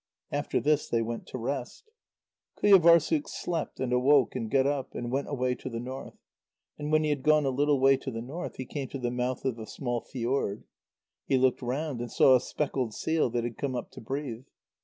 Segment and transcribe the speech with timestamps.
[0.31, 1.91] After this, they went to rest.
[2.57, 6.17] Qujâvârssuk slept, and awoke, and got up, and went away to the north.
[6.79, 9.11] And when he had gone a little way to the north, he came to the
[9.11, 10.63] mouth of a small fjord.
[11.27, 14.45] He looked round and saw a speckled seal that had come up to breathe.